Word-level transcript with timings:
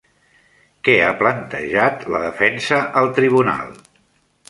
Què 0.87 0.95
ha 1.03 1.11
plantejat 1.19 2.07
la 2.15 2.25
defensa 2.27 2.83
al 3.03 3.15
tribunal? 3.23 3.75